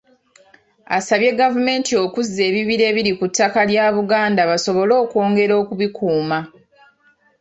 Asabye 0.97 1.29
gavumenti 1.41 1.91
okuzza 2.03 2.41
ebibira 2.49 2.83
ebiri 2.91 3.11
ku 3.19 3.25
ttaka 3.29 3.61
lya 3.69 3.85
Buganda 3.95 4.41
basobole 4.49 4.93
okwongera 5.03 5.53
okubikuuma. 5.61 6.39